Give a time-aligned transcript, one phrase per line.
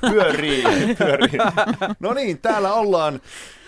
[0.00, 0.64] pyörii,
[0.98, 1.38] pyörii.
[2.00, 3.20] No niin, täällä ollaan.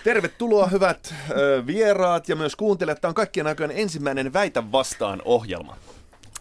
[0.05, 3.00] Tervetuloa hyvät ö, vieraat ja myös kuuntelijat.
[3.00, 5.76] Tämä on kaikkien aikojen ensimmäinen Väitä vastaan ohjelma.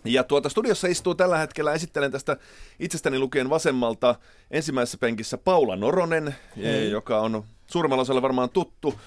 [0.06, 2.38] Ja tuota studiossa istuu tällä hetkellä, esittelen tästä
[2.80, 4.16] itsestäni lukien vasemmalta
[4.52, 6.92] ensimmäisessä penkissä Paula Noronen, Hei.
[6.92, 9.00] joka on suurimmalla osalla varmaan tuttu.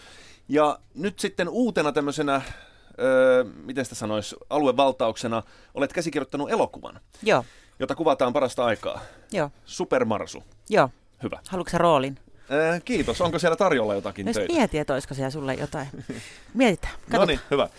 [0.49, 2.43] Ja nyt sitten uutena tämmöisenä,
[3.01, 5.43] öö, miten sitä sanoisi, aluevaltauksena
[5.75, 7.01] olet käsikirjoittanut elokuvan.
[7.23, 7.45] Joo.
[7.81, 9.01] Jota kuvataan parasta aikaa.
[9.33, 9.51] Joo.
[9.65, 10.45] Supermarsu.
[10.69, 10.91] Joo.
[11.23, 11.41] Hyvä.
[11.49, 12.19] Haluatko roolin?
[12.75, 13.21] Äh, kiitos.
[13.21, 14.53] Onko siellä tarjolla jotakin Jos töitä?
[14.53, 15.89] mieti, että olisiko siellä sulle jotain.
[16.55, 16.95] Mietitään.
[17.13, 17.63] No niin, hyvä.
[17.63, 17.71] Äh,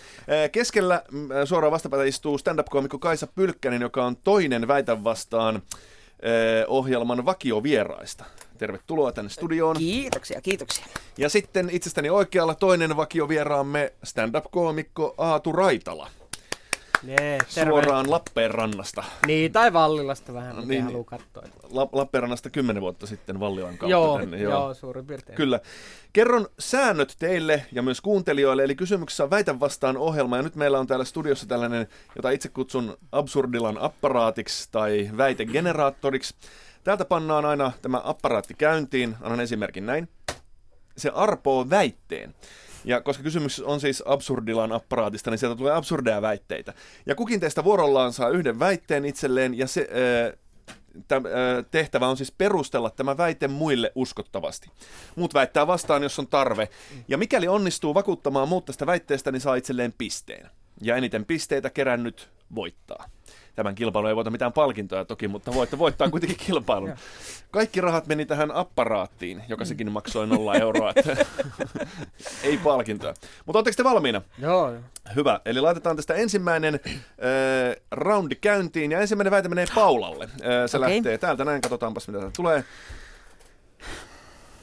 [0.52, 5.62] keskellä mm, suoraan vastapäätä istuu stand-up-koomikko Kaisa Pylkkänen, joka on toinen Väitä vastaan äh,
[6.66, 8.24] ohjelman vakiovieraista.
[8.58, 9.76] Tervetuloa tänne studioon.
[9.76, 10.84] Kiitoksia, kiitoksia.
[11.18, 16.10] Ja sitten itsestäni oikealla toinen vakiovieraamme stand-up-koomikko Aatu Raitala.
[17.04, 19.04] Jee, Suoraan Lappeenrannasta.
[19.26, 21.42] Niin, tai Vallilasta vähän, niin, niin, haluaa katsoa.
[21.70, 24.38] La- Lappeenrannasta kymmenen vuotta sitten Vallilan kautta Joo, tänne.
[24.38, 24.52] joo.
[24.52, 25.36] joo, suurin piirtein.
[25.36, 25.60] Kyllä.
[26.12, 30.78] Kerron säännöt teille ja myös kuuntelijoille, eli kysymyksessä on Väitä vastaan ohjelma, ja nyt meillä
[30.78, 31.86] on täällä studiossa tällainen,
[32.16, 36.34] jota itse kutsun absurdilan apparaatiksi tai väitegeneraattoriksi.
[36.84, 40.08] Täältä pannaan aina tämä apparaatti käyntiin, annan esimerkin näin.
[40.96, 42.34] Se arpoo väitteen.
[42.84, 46.74] Ja koska kysymys on siis absurdilan apparaatista, niin sieltä tulee absurdeja väitteitä.
[47.06, 49.88] Ja kukin teistä vuorollaan saa yhden väitteen itselleen, ja se,
[51.08, 51.22] täm,
[51.70, 54.70] tehtävä on siis perustella tämä väite muille uskottavasti.
[55.16, 56.68] Muut väittää vastaan, jos on tarve.
[57.08, 60.50] Ja mikäli onnistuu vakuuttamaan muut tästä väitteestä, niin saa itselleen pisteen.
[60.80, 63.10] Ja eniten pisteitä kerännyt voittaa.
[63.54, 66.94] Tämän kilpailun ei voita mitään palkintoja toki, mutta voitte voittaa kuitenkin kilpailun.
[67.50, 70.92] Kaikki rahat meni tähän apparaattiin, joka sekin maksoi nolla euroa.
[70.96, 71.16] Että
[72.44, 73.14] ei palkintoja.
[73.46, 74.22] Mutta oletteko te valmiina?
[74.38, 74.74] Joo.
[75.16, 75.40] Hyvä.
[75.44, 78.92] Eli laitetaan tästä ensimmäinen äh, roundi käyntiin.
[78.92, 80.24] Ja ensimmäinen väite menee Paulalle.
[80.24, 80.30] Äh,
[80.66, 80.90] se okay.
[80.90, 81.62] lähtee täältä näin.
[81.62, 82.64] Katsotaanpas, mitä täältä tulee.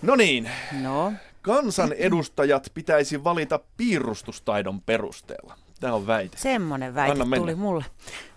[0.02, 0.52] No niin.
[0.82, 1.14] No.
[1.42, 5.58] Kansan edustajat pitäisi valita piirustustaidon perusteella.
[5.80, 6.38] Tämä on väite.
[6.38, 7.86] Semmoinen väite tuli mulle.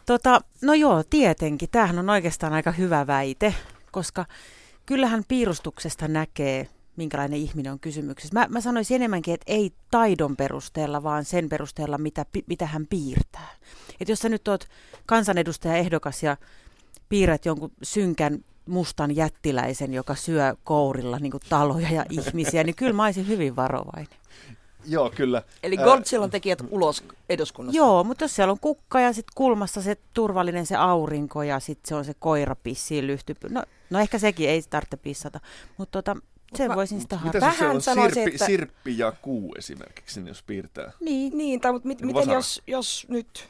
[0.06, 1.68] Tota, no joo, tietenkin.
[1.72, 3.54] Tämähän on oikeastaan aika hyvä väite,
[3.90, 4.24] koska
[4.86, 8.34] kyllähän piirustuksesta näkee, minkälainen ihminen on kysymyksessä.
[8.34, 13.48] Mä, mä sanoisin enemmänkin, että ei taidon perusteella, vaan sen perusteella, mitä, mitä hän piirtää.
[14.00, 14.68] Että jos sä nyt oot
[15.06, 16.36] kansanedustaja ehdokas ja
[17.08, 23.04] piirrät jonkun synkän mustan jättiläisen, joka syö kourilla niin taloja ja ihmisiä, niin kyllä mä
[23.04, 24.21] olisin hyvin varovainen.
[24.86, 25.42] Joo, kyllä.
[25.62, 27.76] Eli Godzillan tekijät ulos eduskunnasta.
[27.76, 31.88] Joo, mutta jos siellä on kukka ja sitten kulmassa se turvallinen se aurinko ja sitten
[31.88, 33.48] se on se koira pissiin lyhtypy.
[33.48, 35.40] No, no ehkä sekin ei tarvitse pissata,
[35.78, 36.20] mutta tota,
[36.54, 38.46] sen mä, voisin sitä Mitä se on sanoisin, sirppi, että...
[38.46, 40.92] sirppi ja kuu esimerkiksi, jos piirtää?
[41.00, 43.48] Niin, niin tai mutta mit, niin miten jos, jos nyt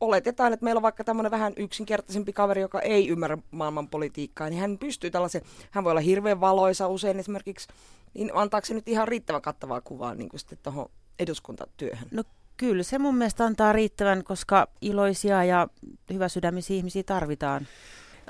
[0.00, 4.60] oletetaan, että meillä on vaikka tämmöinen vähän yksinkertaisempi kaveri, joka ei ymmärrä maailman politiikkaa, niin
[4.60, 7.68] hän pystyy tällaisen, hän voi olla hirveän valoisa usein esimerkiksi,
[8.14, 12.08] niin antaako se nyt ihan riittävän kattavaa kuvaa niin kuin sitten tuohon eduskuntatyöhön?
[12.10, 12.22] No
[12.56, 15.68] kyllä se mun mielestä antaa riittävän, koska iloisia ja
[16.12, 17.66] hyväsydämisiä ihmisiä tarvitaan.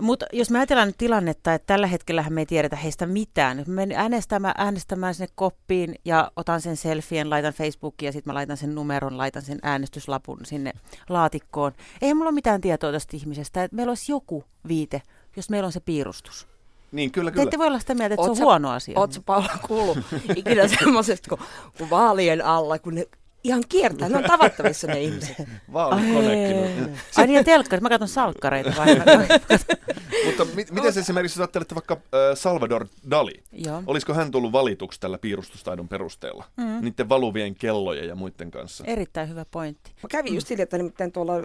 [0.01, 3.57] Mutta jos me ajatellaan nyt tilannetta, että tällä hetkellä me ei tiedetä heistä mitään.
[3.57, 8.35] Mä menen äänestämään, äänestämään sinne koppiin ja otan sen selfien, laitan Facebookiin ja sitten mä
[8.35, 10.73] laitan sen numeron, laitan sen äänestyslapun sinne
[11.09, 11.73] laatikkoon.
[12.03, 15.03] Ei mulla ole mitään tietoa tästä ihmisestä, että meillä olisi joku viite,
[15.37, 16.49] jos meillä on se piirustus.
[16.93, 17.45] Niin, kyllä, kyllä.
[17.45, 18.99] Te ette voi olla sitä mieltä, että oot se on huono asia.
[18.99, 19.99] Oletko Paula kuullut
[20.37, 21.39] ikinä semmoisesta, kun,
[21.79, 23.07] kun vaalien alla, kun ne
[23.49, 24.09] ihan kiertää.
[24.09, 25.37] Ne on tavattavissa ne ihmiset.
[25.73, 26.97] Vaalikonekin.
[27.17, 27.83] Ai niin, ja telkkarit.
[27.83, 28.87] Mä katson salkkareita vai?
[30.27, 32.01] Mutta mi- miten se esimerkiksi, jos ajattelette vaikka äh,
[32.35, 33.83] Salvador Dali, Joo.
[33.87, 36.45] olisiko hän tullut valituksi tällä piirustustaidon perusteella?
[36.57, 36.81] Mm.
[36.81, 38.85] Niiden valuvien kellojen ja muiden kanssa.
[38.87, 39.91] Erittäin hyvä pointti.
[40.03, 41.43] Mä kävin just että nimittäin tuolla äh,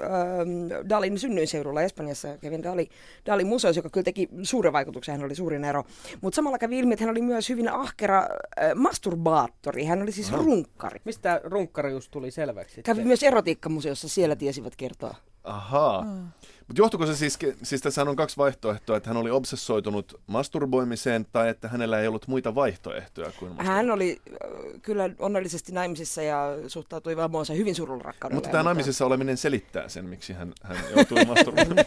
[0.90, 2.90] Dalin synnyinseudulla Espanjassa, kävin Dali,
[3.26, 5.84] Dalin museossa, joka kyllä teki suuren vaikutuksen, hän oli suurin ero.
[6.22, 10.30] Mutta samalla kävi ilmi, että hän oli myös hyvin ahkera äh, masturbaattori, hän oli siis
[10.30, 10.38] Aha.
[10.38, 11.00] runkkari.
[11.06, 12.84] Mistä runkkari just tuli selväksi?
[12.84, 15.16] Kävi myös erotiikkamuseossa, siellä tiesivät kertoa.
[15.44, 16.02] Ahaa.
[16.02, 16.28] Mm.
[16.68, 21.50] Mutta johtuiko se siis, siis tässä on kaksi vaihtoehtoa, että hän oli obsessoitunut masturboimiseen tai
[21.50, 27.18] että hänellä ei ollut muita vaihtoehtoja kuin Hän oli äh, kyllä onnellisesti naimisissa ja suhtautui
[27.18, 28.38] vaimoonsa hyvin surulla rakkaudella.
[28.38, 31.86] Mutta tämä naimisissa oleminen selittää sen, miksi hän, hän joutui masturboimaan.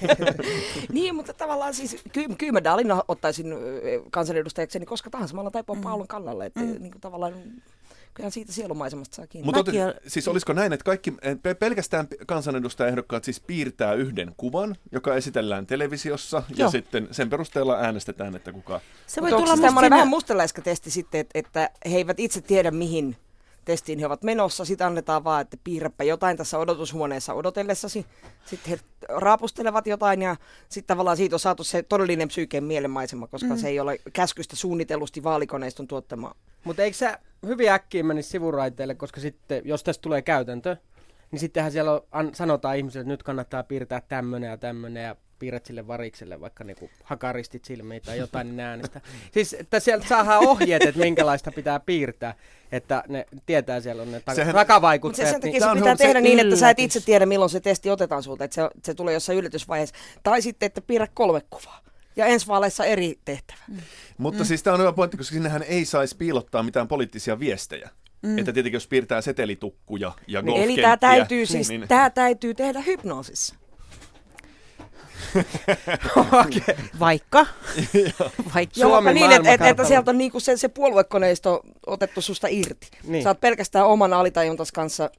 [0.93, 3.47] niin, mutta tavallaan siis ky- kyllä mä Dalin ottaisin
[4.11, 5.37] kansanedustajakseni koska tahansa.
[5.37, 5.82] Mä taipua mm.
[5.82, 6.47] Paulun kannalle.
[6.47, 6.67] Että mm.
[6.67, 7.32] niin kuin tavallaan
[8.17, 9.47] Kyllä siitä sielumaisemasta saa kiinni.
[9.47, 11.15] Mutta olet, siis olisiko näin, että kaikki,
[11.59, 16.67] pelkästään kansanedustajaehdokkaat siis piirtää yhden kuvan, joka esitellään televisiossa, Joo.
[16.67, 18.81] ja sitten sen perusteella äänestetään, että kuka...
[19.07, 23.17] Se voi tulla musta vähän mustaläiskä testi sitten, että, että he eivät itse tiedä, mihin
[23.67, 24.65] testiin he ovat menossa.
[24.65, 28.07] Sitten annetaan vaan, että piirräpä jotain tässä odotushuoneessa odotellessasi.
[28.45, 28.79] Sitten he
[29.09, 30.37] raapustelevat jotain ja
[30.69, 33.57] sitten tavallaan siitä on saatu se todellinen psyykeen mielenmaisema, koska mm.
[33.57, 36.35] se ei ole käskystä suunnitellusti vaalikoneiston tuottamaa.
[36.65, 37.15] Mutta eikö se
[37.47, 40.77] hyvin äkkiä menisi sivuraiteille, koska sitten, jos tästä tulee käytäntö,
[41.31, 45.67] niin sittenhän siellä on, sanotaan ihmisille, että nyt kannattaa piirtää tämmöinen ja tämmöinen ja piirrät
[45.67, 49.00] sille varikselle vaikka niinku hakaristit silmiin tai jotain, niin äänestä.
[49.33, 52.35] Siis, että sieltä saadaan ohjeet, että minkälaista pitää piirtää,
[52.73, 55.33] että ne tietää siellä on ne ta- Sehän, takavaikuttajat.
[55.33, 57.50] Mutta sen takia niin, se pitää tehdä se niin, että sä et itse tiedä, milloin
[57.50, 59.94] se testi otetaan sulta, että se, se tulee jossain yllätysvaiheessa.
[60.23, 61.81] Tai sitten, että piirrä kolme kuvaa
[62.17, 63.61] ja ensi vaaleissa eri tehtävä.
[63.69, 63.77] Mm.
[64.19, 64.47] Mutta mm.
[64.47, 67.91] siis tämä on hyvä pointti, koska sinnehän ei saisi piilottaa mitään poliittisia viestejä.
[68.23, 68.39] Mm.
[68.39, 71.89] Että tietenkin jos piirtää setelitukkuja ja niin, Eli tämä täytyy, siis, niin...
[71.89, 73.55] tämä täytyy tehdä hypnoosissa.
[76.17, 76.77] okay.
[77.01, 77.47] Vaikka.
[78.55, 78.81] Vaikka.
[78.81, 82.89] Suomen niin, että, että, sieltä on niinku se, se puoluekoneisto otettu susta irti.
[83.05, 83.23] Niin.
[83.23, 85.11] Sä oot pelkästään oman alitajuntas kanssa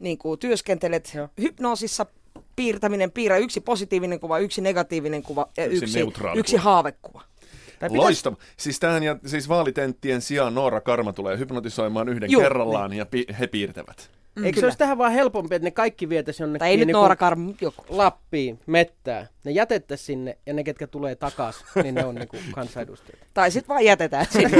[0.00, 1.28] niinku, työskentelet Joo.
[1.40, 2.06] hypnoosissa,
[2.56, 6.00] piirtäminen, piirrä yksi positiivinen kuva, yksi negatiivinen kuva ja yksi, yksi,
[6.34, 7.22] yksi haavekuva.
[7.80, 7.96] Pitäisi...
[7.96, 8.36] Loistava.
[8.56, 12.98] Siis tähän ja siis vaalitenttien sijaan Noora Karma tulee hypnotisoimaan yhden Juh, kerrallaan niin.
[12.98, 14.10] ja pi- he piirtävät.
[14.40, 14.60] Mm, Eikö kyllä.
[14.60, 17.16] se olisi tähän vaan helpompi, että ne kaikki vietäisi jonnekin tai ei nyt niin Noora
[17.16, 17.84] Karm, joku.
[17.88, 19.26] Lappiin, mettää.
[19.44, 23.18] Ne jätettäisiin sinne ja ne, ketkä tulee takaisin, niin ne on niinku kansanedustajat.
[23.34, 24.56] Tai sitten vaan jätetään sinne.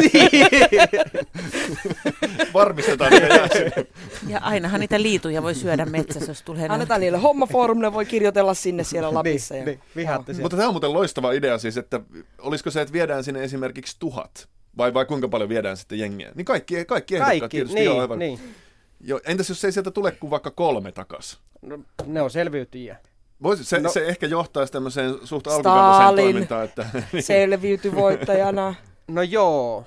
[2.55, 3.87] Varmistetaan, että jää sinne.
[4.29, 8.55] Ja ainahan niitä liituja voi syödä metsässä, jos tulee Annetaan niille hommafoorum, ne voi kirjoitella
[8.55, 9.55] sinne siellä niin, Lapissa.
[9.55, 10.23] niin, ja...
[10.27, 12.01] niin, Mutta tämä on muuten loistava idea siis, että
[12.39, 14.49] olisiko se, että viedään sinne esimerkiksi tuhat
[14.79, 16.33] vai, vai kuinka paljon viedään sitten jengiä?
[16.35, 18.19] Niin kaikki, kaikki ehdokkaat kaikki, tietysti niin, aivan.
[18.19, 18.41] Niin.
[19.01, 21.41] Jo, entäs jos ei sieltä tule kuin vaikka kolme takas?
[21.63, 22.97] No, ne on selviytyjiä.
[23.43, 26.65] Voisi, se, no, se ehkä johtaisi tämmöiseen suht alkukantaiseen toimintaan.
[26.65, 26.87] Että,
[27.21, 28.75] selviytyi voittajana.
[29.09, 29.85] No joo,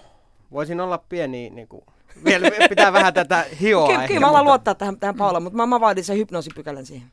[0.51, 1.83] voisin olla pieni, niin kuin,
[2.25, 3.88] vielä pitää vähän tätä hioa.
[3.88, 7.07] Kyllä, kyllä mä alan luottaa tähän, tähän Paula, mutta mä, mä vaadin sen hypnoosipykälän siihen.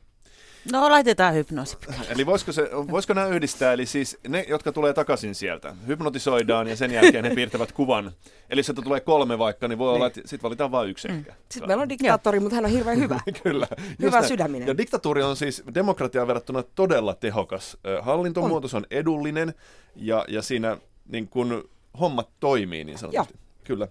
[0.71, 1.77] No laitetaan hypnoosi.
[2.09, 6.75] Eli voisiko, se, voisiko nämä yhdistää, eli siis ne, jotka tulee takaisin sieltä, hypnotisoidaan ja
[6.75, 8.11] sen jälkeen he piirtävät kuvan.
[8.49, 9.95] Eli jos tulee kolme vaikka, niin voi niin.
[9.95, 11.17] olla, että sitten valitaan vain yksi mm.
[11.17, 11.33] ehkä.
[11.49, 13.19] Sitten meillä on diktaattori, mutta hän on hirveän hyvä.
[13.43, 13.67] Kyllä.
[14.01, 14.27] Hyvä näin.
[14.27, 14.67] sydäminen.
[14.67, 17.77] Ja diktatuuri on siis demokratiaan verrattuna todella tehokas.
[18.01, 19.53] Hallintomuoto on, on edullinen
[19.95, 20.77] ja, ja siinä
[21.07, 21.69] niin kun
[21.99, 23.33] hommat toimii niin sanotusti.
[23.33, 23.41] Joo.
[23.63, 23.87] Kyllä.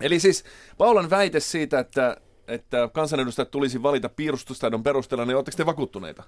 [0.00, 0.44] Eli siis
[0.78, 2.16] Paulan väite siitä, että
[2.48, 6.22] että kansanedustajat tulisi valita piirustustaidon perusteella, niin oletteko te vakuuttuneita?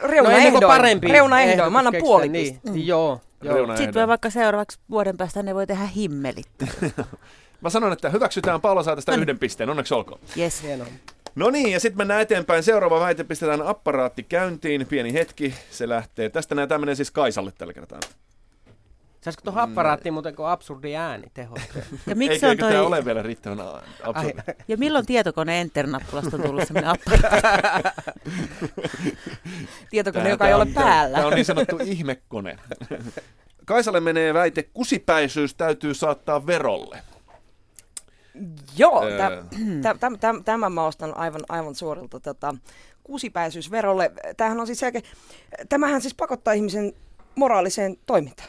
[0.00, 0.62] Reunaehdoin.
[0.62, 1.72] No, parempi Reunaehdoin.
[1.72, 2.60] Mä annan puoli niin.
[2.66, 2.76] mm.
[2.76, 3.20] Joo.
[3.42, 3.76] joo.
[3.76, 6.48] Sitten voi vaikka seuraavaksi vuoden päästä ne voi tehdä himmelit.
[7.60, 9.22] Mä sanon, että hyväksytään Paula saa tästä no niin.
[9.22, 9.70] yhden pisteen.
[9.70, 10.20] Onneksi olkoon.
[10.38, 10.62] Yes.
[10.62, 10.86] Hienoa.
[11.34, 12.62] No niin, ja sitten mennään eteenpäin.
[12.62, 14.86] Seuraava väite pistetään apparaatti käyntiin.
[14.86, 16.28] Pieni hetki, se lähtee.
[16.28, 18.00] Tästä näin tämä menee siis Kaisalle tällä kertaa.
[19.20, 21.56] Saisiko tuohon apparaattiin muuten kuin absurdi ääni teho?
[22.06, 22.70] Ja miksi eikö, on toi...
[22.70, 23.60] tämä ole vielä riittävän
[24.02, 24.42] absurdi?
[24.68, 27.50] Ja milloin tietokone Enter-nappulasta on tullut sellainen apparaatti?
[29.90, 31.16] tietokone, tämä, joka ei ole päällä.
[31.16, 32.58] Tämä on niin sanottu ihmekone.
[33.64, 37.02] Kaisalle menee väite, kusipäisyys täytyy saattaa verolle.
[38.76, 39.02] Joo,
[40.44, 42.54] tämän mä ostan aivan, aivan suorilta tota,
[43.04, 44.12] kusipäisyys verolle.
[44.36, 45.00] Tämähän on siis selkeä,
[45.68, 46.92] tämähän siis pakottaa ihmisen
[47.34, 48.48] moraaliseen toimintaan.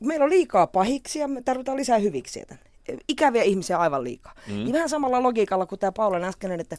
[0.00, 2.64] Meillä on liikaa pahiksia, me tarvitaan lisää hyviksiä tänne.
[3.08, 4.34] Ikäviä ihmisiä aivan liikaa.
[4.46, 4.54] Mm.
[4.54, 6.76] Niin vähän samalla logiikalla kuin tämä Paulan äskeinen, että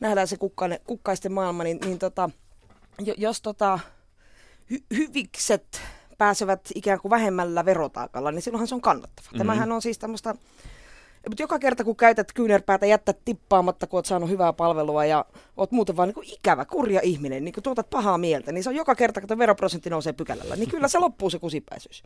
[0.00, 2.30] nähdään se kukkainen, kukkaisten maailma, niin, niin tota,
[3.16, 3.78] jos tota,
[4.74, 5.80] hy- hyvikset
[6.18, 9.26] pääsevät ikään kuin vähemmällä verotaakalla, niin silloinhan se on kannattava.
[9.26, 9.38] Mm-hmm.
[9.38, 10.34] Tämähän on siis tämmöistä
[11.28, 15.24] mutta joka kerta kun käytät kyynärpäätä, jättää tippaamatta, kun oot saanut hyvää palvelua ja
[15.56, 18.76] oot muuten vaan niin ikävä, kurja ihminen, niin kun tuotat pahaa mieltä, niin se on
[18.76, 22.02] joka kerta, kun veroprosentti nousee pykälällä, niin kyllä se loppuu se kusipäisyys.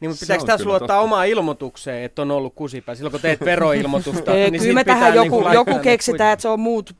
[0.00, 2.94] Niin, mutta pitääkö tässä luottaa omaa ilmoitukseen, että on ollut kusipää?
[2.94, 6.60] Silloin kun teet veroilmoitusta, niin Kyllä me tähän joku, niin joku keksitään, että se on
[6.60, 6.96] muut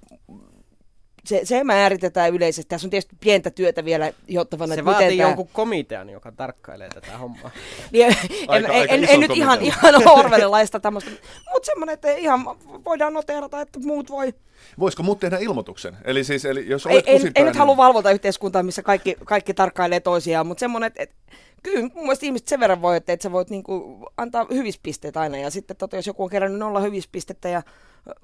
[1.26, 2.68] se, se määritetään yleisesti.
[2.68, 4.74] Tässä on tietysti pientä työtä vielä jottavana.
[4.74, 5.54] Se vaatii miten jonkun tämä...
[5.54, 7.50] komitean, joka tarkkailee tätä hommaa.
[7.92, 8.16] niin,
[8.48, 11.10] aika, en, aika en, en nyt ihan, ihan orwellilaista tämmöistä,
[11.52, 12.44] mutta semmoinen, että ihan
[12.84, 14.34] voidaan noterata, että muut voi.
[14.78, 15.96] Voisiko muut tehdä ilmoituksen?
[16.04, 20.00] Eli siis, eli jos olet en, en, en nyt halua valvontayhteiskuntaa, missä kaikki, kaikki tarkkailee
[20.00, 21.16] toisiaan, mutta semmoinen, että, että
[21.62, 25.38] kyllä mun mielestä ihmiset sen verran voi, että, että sä voit niinku antaa hyvispisteet aina.
[25.38, 27.62] Ja sitten tota, jos joku on kerännyt nolla hyvispistettä ja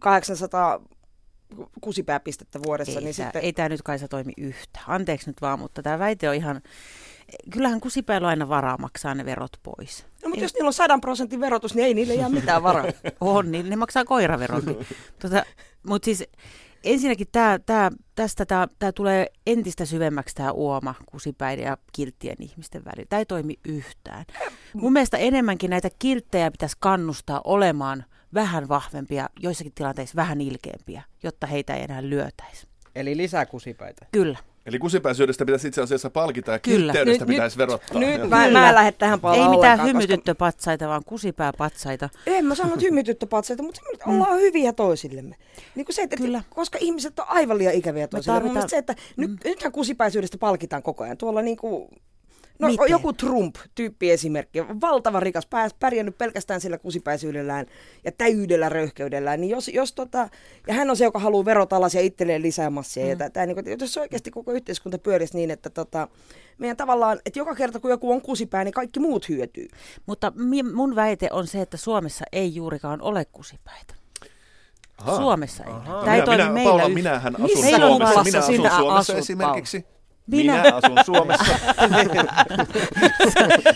[0.01, 0.81] 800
[1.81, 2.99] kusipääpistettä vuodessa.
[2.99, 3.43] Ei, niin tää, sitten...
[3.43, 4.81] ei tämä nyt Kaisa toimi yhtä.
[4.87, 6.61] Anteeksi nyt vaan, mutta tämä väite on ihan...
[7.51, 10.07] Kyllähän kusipäällä aina varaa maksaa ne verot pois.
[10.23, 10.45] No, mutta ei...
[10.45, 12.85] jos niillä on sadan prosentin verotus, niin ei niille jää mitään varaa.
[13.21, 14.77] on, niin ne maksaa koiraveronkin.
[15.23, 15.45] tota,
[15.83, 16.25] mutta siis
[16.85, 23.07] ensinnäkin tää, tää, tästä tämä tulee entistä syvemmäksi tämä uoma kusipäiden ja kilttien ihmisten välillä.
[23.09, 24.25] Tämä ei toimi yhtään.
[24.75, 28.05] Mun mielestä enemmänkin näitä kilttejä pitäisi kannustaa olemaan
[28.35, 32.67] vähän vahvempia, joissakin tilanteissa vähän ilkeämpiä, jotta heitä ei enää lyötäisi.
[32.95, 34.07] Eli lisää kusipäitä.
[34.13, 34.39] Kyllä.
[34.67, 36.93] Eli kusipäisyydestä pitäisi itse asiassa palkita ja Kyllä.
[36.93, 38.01] kiltteydestä nyt, pitäisi verottaa.
[38.01, 40.91] Nyt mä, mä en lähde tähän paljon Ei mitään hymytyttöpatsaita, koska...
[40.91, 42.09] vaan kusipääpatsaita.
[42.27, 44.13] En mä sanonut hymytyttöpatsaita, mutta mm.
[44.13, 45.37] ollaan hyviä toisillemme.
[45.75, 46.43] Niin kuin se, että, Kyllä.
[46.51, 48.41] koska ihmiset on aivan liian ikäviä toisillemme.
[48.41, 48.71] Tarvitaan...
[48.71, 49.21] se, että mm.
[49.21, 51.17] nyt, nythän kusipäisyydestä palkitaan koko ajan.
[51.17, 51.89] Tuolla niin kuin
[52.63, 52.91] No Miten?
[52.91, 55.49] joku Trump-tyyppi esimerkki, valtava rikas,
[55.81, 57.67] pärjännyt pelkästään sillä kusipäisyydellään
[58.05, 60.29] ja täydellä röyhkeydellään, niin jos, jos tota,
[60.69, 63.11] ja hän on se, joka haluaa verotalaisia itselleen lisää massia, mm.
[63.21, 66.09] ja tää, niin kuin, jos oikeasti koko yhteiskunta pyörisi niin, että tota,
[66.59, 69.69] meidän tavallaan, että joka kerta kun joku on kusipää, niin kaikki muut hyötyy.
[70.07, 70.33] Mutta
[70.75, 73.95] mun väite on se, että Suomessa ei juurikaan ole kusipäitä.
[74.99, 75.17] Aha.
[75.17, 75.73] Suomessa ei.
[75.73, 76.05] Aha.
[76.05, 78.23] Tämä ei minä, minä, Paula, minähän asun Missä Suomessa.
[78.23, 79.92] Minä asun Suomessa esimerkiksi.
[80.27, 81.59] Minä, Minä asun Suomessa.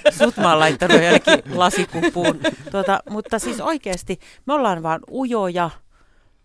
[0.19, 2.41] Sut mä oon laittanut jälkeen lasikupuun.
[2.71, 5.71] Tuota, mutta siis oikeasti me ollaan vaan ujoja,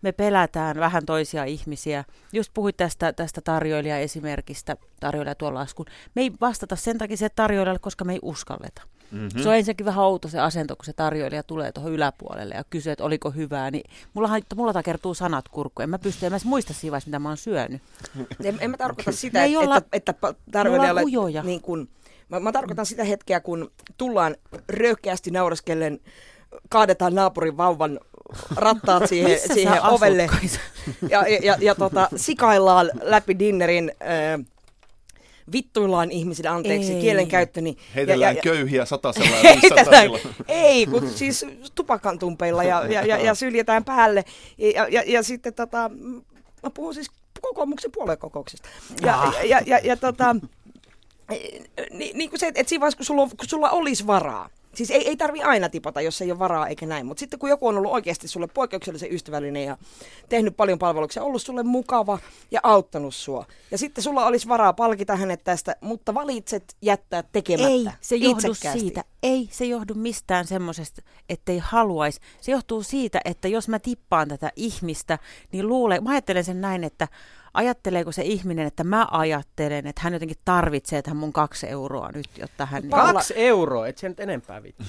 [0.02, 2.04] me pelätään vähän toisia ihmisiä.
[2.32, 5.86] Just puhuit tästä, tästä tarjoilija-esimerkistä, tarjoilija tuolla laskun.
[6.14, 8.82] Me ei vastata sen takia se tarjoilijalle, koska me ei uskalleta.
[9.12, 9.42] Mm-hmm.
[9.42, 12.92] Se on ensinnäkin vähän outo se asento, kun se tarjoilija tulee tuohon yläpuolelle ja kysyy,
[12.92, 13.70] että oliko hyvää.
[13.70, 15.82] Niin mullahan, mulla takertuu sanat kurkku.
[15.82, 17.82] En mä pysty, en mä muista siinä vaiheessa, mitä mä oon syönyt.
[18.44, 20.14] En, en mä tarkoita sitä, että, olla, että, että
[20.52, 21.02] tarjoilijalle...
[21.42, 21.88] Niin kun,
[22.28, 24.36] mä, mä tarkoitan sitä hetkeä, kun tullaan
[24.68, 26.00] röyhkeästi nauraskellen
[26.68, 28.00] kaadetaan naapurin vauvan
[28.56, 30.28] rattaat siihen, siihen ovelle
[31.08, 34.46] ja, ja, ja, ja tota, sikaillaan läpi dinnerin äh,
[35.52, 37.00] vittuillaan ihmisille, anteeksi, ei.
[37.00, 37.60] kielenkäyttö.
[37.60, 40.10] Niin, Heitellään ja, ja, köyhiä satasella ja heitellään,
[40.48, 44.24] Ei, kun siis tupakantumpeilla ja, ja, ja, ja syljetään päälle.
[44.58, 45.90] Ja, ja, ja sitten tota,
[46.62, 48.68] mä puhun siis kokoomuksen puoluekokouksesta.
[49.02, 50.36] Ja, ja, ja, ja, ja tota,
[51.90, 55.08] niin, niin kuin se, että siinä vaiheessa, kun sulla, kun sulla olisi varaa, Siis ei,
[55.08, 57.76] ei tarvi aina tipata, jos ei ole varaa eikä näin, mutta sitten kun joku on
[57.76, 59.76] ollut oikeasti sulle poikkeuksellisen ystävällinen ja
[60.28, 62.18] tehnyt paljon palveluksia, ollut sulle mukava
[62.50, 63.46] ja auttanut sua.
[63.70, 67.68] Ja sitten sulla olisi varaa palkita hänet tästä, mutta valitset jättää tekemättä.
[67.68, 69.04] Ei se johdu siitä.
[69.22, 72.20] Ei se johdu mistään semmoisesta, ettei haluaisi.
[72.40, 75.18] Se johtuu siitä, että jos mä tippaan tätä ihmistä,
[75.52, 77.08] niin luulee, mä ajattelen sen näin, että
[77.54, 82.28] ajatteleeko se ihminen, että mä ajattelen, että hän jotenkin tarvitsee tähän mun kaksi euroa nyt,
[82.38, 82.88] jotta hän...
[82.90, 83.46] Kaksi niin...
[83.46, 84.84] euroa, et se nyt enempää vittu.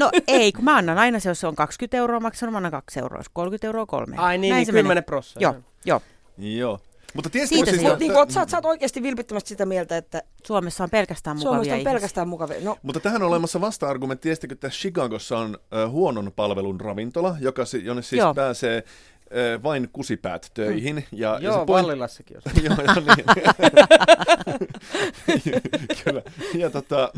[0.00, 2.72] No ei, kun mä annan aina se, jos se on 20 euroa maksanut, mä annan
[2.72, 4.16] kaksi euroa, jos 30 euroa kolme.
[4.16, 5.48] Ai niin, Näin niin 10 prosenttia.
[5.48, 6.02] Joo, joo.
[6.38, 6.80] Joo.
[7.14, 7.96] Mutta tiesitkö siis, että...
[7.98, 10.22] Niin, kuin, sä, sä oot oikeasti vilpittömästi sitä mieltä, että...
[10.46, 11.92] Suomessa on pelkästään mukavia Suomessa on ihmisiä.
[11.92, 12.56] pelkästään mukavia.
[12.62, 12.76] No.
[12.82, 14.22] Mutta tähän on olemassa vasta-argumentti.
[14.22, 18.34] Tiesittekö, että Chicagossa on uh, huonon palvelun ravintola, joka, jonne siis Joo.
[18.34, 18.84] pääsee
[19.62, 20.96] vain kusipäät töihin.
[20.96, 21.02] Mm.
[21.12, 21.86] Ja, Joo, ja se point...
[21.86, 22.42] Vallilassakin on.
[22.64, 22.76] Joo,
[23.16, 23.26] niin.
[26.04, 26.22] Kyllä.
[26.54, 27.12] Ja tota,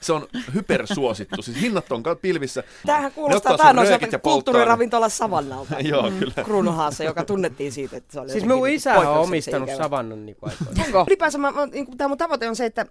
[0.00, 2.64] se on hypersuosittu, siis hinnat on pilvissä.
[2.86, 5.80] Tämähän kuulostaa taannoiselta kulttuuriravintola Savannalta.
[5.90, 6.44] Joo, kyllä.
[6.44, 10.36] Kruunuhaassa, joka tunnettiin siitä, että se oli Siis mun isä on omistanut Savannan niin
[10.84, 11.04] Onko?
[11.08, 12.86] Ylipäänsä mä, mä, niin tämä mun tavoite on se, että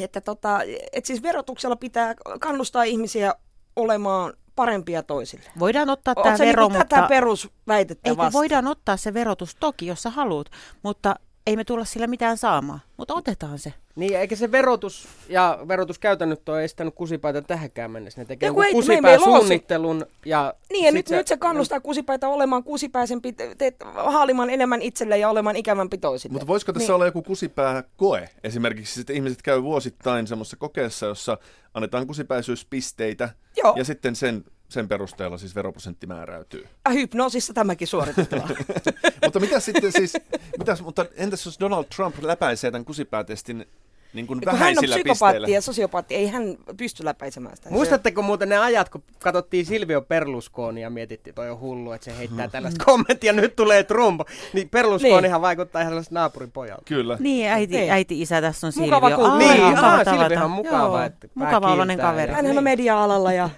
[0.00, 0.60] että, tota,
[0.92, 3.34] että siis verotuksella pitää kannustaa ihmisiä
[3.76, 5.50] olemaan parempia toisille.
[5.58, 6.96] Voidaan ottaa tämä vero, niin mutta...
[6.96, 10.46] tätä perusväitettä Eikö voidaan ottaa se verotus toki, jos sä haluat,
[10.82, 11.16] mutta
[11.46, 13.74] ei me tulla sillä mitään saamaan, mutta otetaan se.
[13.96, 18.20] Niin, eikä se verotus ja verotuskäytännöt ole estänyt kusipaita tähänkään mennessä.
[18.20, 20.06] Ne tekee joku kusipää suunnittelun.
[20.26, 25.18] Ja niin, ja nyt, se, nyt se kannustaa kusipaita olemaan kusipäisempi, te, haalimaan enemmän itselle
[25.18, 26.32] ja olemaan ikävämpi toisille.
[26.32, 26.94] Mutta voisiko tässä niin.
[26.94, 28.28] olla joku kusipää koe?
[28.44, 31.38] Esimerkiksi että ihmiset käy vuosittain semmoisessa kokeessa, jossa
[31.74, 33.74] annetaan kusipäisyyspisteitä Joo.
[33.76, 36.66] ja sitten sen sen perusteella siis veroprosentti määräytyy.
[36.88, 38.48] Äh, hypnoosissa tämäkin suoritetaan.
[39.24, 40.12] mutta mitä sitten siis,
[40.58, 43.66] mitäs, mutta entäs jos Donald Trump läpäisee tämän kusipäätestin
[44.14, 47.70] niin kuin vähäisillä hän on psykopaatti ja sosiopaatti, ei hän pysty läpäisemään sitä.
[47.70, 52.18] Muistatteko muuten ne ajat, kun katsottiin Silvio Perlusconi ja mietittiin, toi on hullu, että se
[52.18, 54.20] heittää tällaista kommenttia, nyt tulee Trump.
[54.52, 55.42] Niin Perlusconihan niin.
[55.42, 56.82] vaikuttaa ihan sellaista naapurin pojalta.
[56.84, 57.16] Kyllä.
[57.20, 57.92] Niin, äiti, niin.
[57.92, 59.00] äiti isä tässä on Silvio.
[59.00, 60.76] Mukava niin, mukava Silvihan on mukava.
[60.76, 62.32] Joo, että mukava oloinen kaveri.
[62.32, 62.64] Hänhän on niin.
[62.64, 63.50] media-alalla ja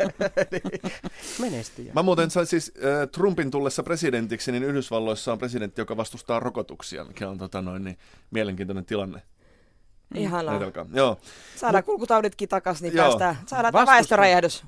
[1.40, 1.92] menestyjä.
[1.94, 7.04] Mä muuten sain siis äh, Trumpin tullessa presidentiksi, niin Yhdysvalloissa on presidentti, joka vastustaa rokotuksia,
[7.04, 7.98] mikä on tota noin, niin,
[8.30, 9.22] mielenkiintoinen tilanne.
[10.14, 10.20] Mm.
[10.20, 10.60] Ihanaa.
[10.92, 11.18] Joo.
[11.56, 13.06] Saadaan Mut, kulkutauditkin takaisin, niin Joo.
[13.06, 13.36] päästään.
[13.46, 14.64] Saadaan tämä väestöräjähdys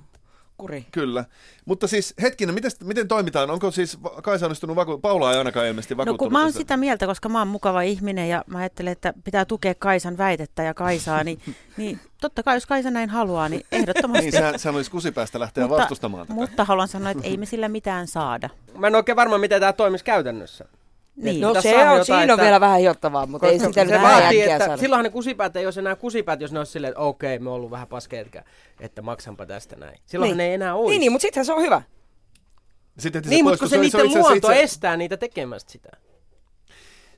[0.58, 0.86] kuri.
[0.92, 1.24] Kyllä.
[1.64, 3.50] Mutta siis hetkinen, miten, miten toimitaan?
[3.50, 6.20] Onko siis Kaisa onnistunut vaku- Paula ei ainakaan ilmeisesti vakuuttunut?
[6.20, 9.14] No kun mä oon sitä mieltä, koska mä oon mukava ihminen ja mä ajattelen, että
[9.24, 11.40] pitää tukea Kaisan väitettä ja Kaisaa, niin,
[11.76, 14.22] niin totta kai jos Kaisa näin haluaa, niin ehdottomasti.
[14.22, 16.34] niin sehän, sehän olisi kusipäästä lähteä mutta, vastustamaan tätä.
[16.34, 18.50] Mutta haluan sanoa, että ei me sillä mitään saada.
[18.78, 20.64] Mä en oikein varma, miten tämä toimisi käytännössä.
[21.22, 21.40] Niin.
[21.40, 24.42] No se on, jotain, siinä että, on vielä vähän hiottavaa, mutta ei sitä se vaatii,
[24.42, 24.76] että saada.
[24.76, 27.50] silloinhan ne kusipäät ei olisi enää kusipäät, jos ne olisi silleen, että okei, okay, me
[27.50, 28.44] ollut vähän paskeetkä,
[28.80, 29.98] että maksanpa tästä näin.
[30.06, 30.36] Silloin niin.
[30.36, 30.90] ne ei enää olisi.
[30.90, 31.82] Niin, niin mutta sittenhän se on hyvä.
[32.98, 35.88] Sitten Niin, mutta kun se itse niiden asiassa luonto itse- estää niitä tekemästä sitä.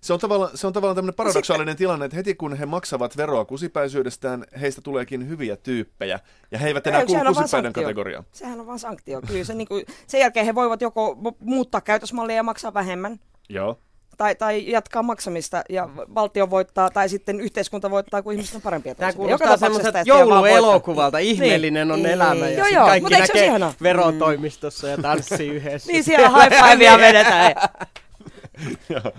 [0.01, 3.45] Se on tavallaan, se on tavallaan tämmöinen paradoksaalinen tilanne, että heti kun he maksavat veroa
[3.45, 8.25] kusipäisyydestään, heistä tuleekin hyviä tyyppejä, ja he eivät enää kuulu kusipäiden kategoriaan.
[8.33, 9.21] Sehän on vaan sanktio.
[9.27, 13.79] Kyllä se niinku, sen jälkeen he voivat joko mu- muuttaa käytösmallia ja maksaa vähemmän, Joo.
[14.21, 18.95] Tai, tai jatkaa maksamista ja valtio voittaa, tai sitten yhteiskunta voittaa, kun ihmiset on parempia
[18.95, 21.19] Tämä kuulostaa semmoiselta jouluelokuvalta.
[21.19, 22.13] Ihmeellinen on Niin.
[22.13, 23.51] elämä ja Joo, joo, kaikki näkee
[23.83, 25.93] verotoimistossa ja tanssii yhdessä.
[25.93, 27.55] Niin siellä high fivea vedetään.
[28.89, 29.13] Joo.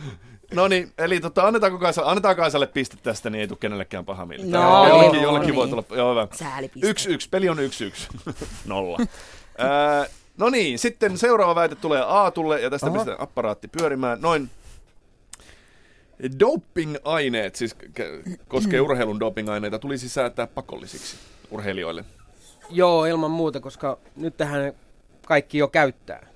[0.54, 4.26] No niin, eli tota, annetaanko Kaisa, annetaan Kaisalle piste tästä, niin ei tule kenellekään paha
[4.26, 4.44] mieli.
[4.44, 5.84] No, jollekin, joo, jollekin voi niin.
[5.84, 6.28] tulla, joo hyvä.
[6.84, 8.08] Yksi, yksi, peli on yksi, yksi.
[8.66, 8.98] Nolla.
[9.58, 10.06] Ää,
[10.38, 12.94] no niin, sitten seuraava väite tulee Aatulle, ja tästä Aha.
[12.94, 14.22] pistetään apparaatti pyörimään.
[14.22, 14.50] Noin
[16.40, 17.76] doping-aineet, siis
[18.48, 21.18] koskee urheilun doping-aineita, tulisi säätää pakollisiksi
[21.52, 22.06] urheilijoille.
[22.70, 24.74] Joo, ilman muuta, koska nyt tähän
[25.26, 26.28] kaikki jo käyttää.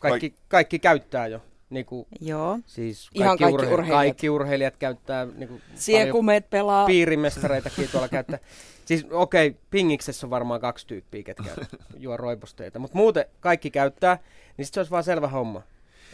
[0.00, 1.40] Kaikki, kaikki käyttää jo.
[1.70, 2.58] Niin kuin, Joo.
[2.66, 3.96] siis Ihan kaikki urhe- urheilijat.
[3.96, 6.86] Kaikki urheilijat käyttää niin kuin, Siekumet pelaa.
[6.86, 8.38] piirimestareitakin tuolla käyttää.
[8.84, 11.50] Siis okei, okay, pingiksessä on varmaan kaksi tyyppiä, ketkä
[11.96, 12.78] juo roibosteita.
[12.78, 14.18] Mutta muuten kaikki käyttää,
[14.56, 15.62] niin sit se olisi vaan selvä homma.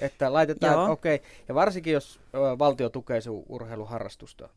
[0.00, 1.28] Että laitetaan, okei, okay.
[1.48, 2.20] ja varsinkin jos
[2.58, 4.48] valtio tukee sun urheiluharrastusta,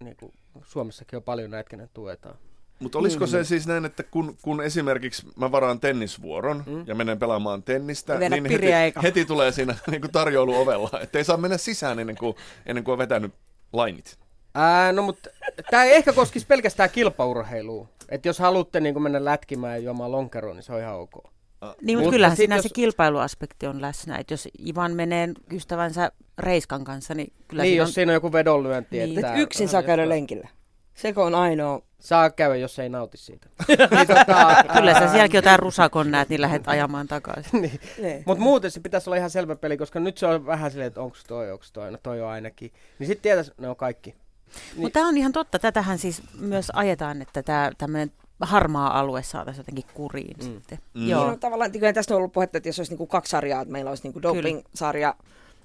[0.00, 0.32] niin kuin
[0.64, 2.38] Suomessakin on paljon näitä, kenen tuetaan.
[2.78, 3.30] Mutta olisiko Mm.
[3.30, 6.84] se siis näin, että kun, kun esimerkiksi mä varaan tennisvuoron mm.
[6.86, 9.00] ja menen pelaamaan tennistä, vedä niin heti, eikä.
[9.00, 12.36] heti tulee siinä niin kuin tarjoulu ovella, että ei saa mennä sisään ennen kuin,
[12.66, 13.32] ennen kuin on vetänyt
[13.72, 14.18] lainit.
[14.54, 15.30] Ää, no mutta
[15.70, 17.88] tämä ei ehkä koskisi pelkästään kilpaurheilua.
[18.08, 21.35] Että jos haluatte niin mennä lätkimään ja juomaan lonkeroon, niin se on ihan ok.
[21.82, 24.16] Niin, mutta kyllähän siinä jos- se kilpailuaspekti on läsnä.
[24.16, 28.32] Että jos Ivan menee ystävänsä Reiskan kanssa, niin kyllä niin, siinä jos siinä on joku
[28.32, 28.98] vedonlyönti.
[28.98, 29.18] Niin.
[29.18, 30.48] Että Et yksin saa käydä lenkillä.
[30.94, 31.82] Seko on ainoa.
[31.98, 33.48] Saa käydä, jos ei nauti siitä.
[33.68, 37.60] niin, tota, Kyllä sä sielläkin jotain rusakon näet, niin lähdet ajamaan takaisin.
[37.62, 37.80] niin.
[38.02, 38.22] Ne.
[38.26, 41.00] Mutta muuten se pitäisi olla ihan selvä peli, koska nyt se on vähän silleen, että
[41.00, 42.72] onko toi, onko toi, no toi on ainakin.
[42.98, 44.10] Niin sitten tietäisi, ne on kaikki.
[44.10, 44.80] Niin.
[44.80, 45.58] Mutta tämä on ihan totta.
[45.58, 50.42] Tätähän siis myös ajetaan, että tämä tämmöinen harmaa alue saataisiin jotenkin kuriin Mm.
[50.44, 50.78] sitten.
[50.94, 51.08] Mm.
[51.08, 51.20] Joo.
[51.22, 53.72] Niin, no, tavallaan, kyllä tästä on ollut puhetta, että jos olisi niinku kaksi sarjaa, että
[53.72, 55.14] meillä olisi niinku doping-sarja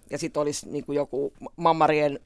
[0.09, 2.19] ja sitten olisi niinku joku mammarien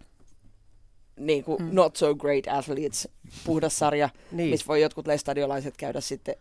[1.20, 1.70] niinku Mm.
[1.72, 3.08] not so great athletes
[3.46, 4.50] puhdas sarja, Niin.
[4.50, 6.36] missä voi jotkut lestadiolaiset käydä sitten